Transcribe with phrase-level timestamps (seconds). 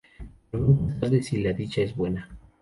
[0.49, 2.27] Pero nunca es tarde si la dicha es buena.